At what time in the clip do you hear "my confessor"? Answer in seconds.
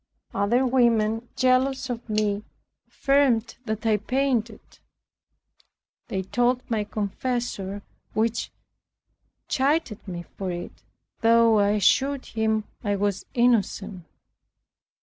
6.71-7.83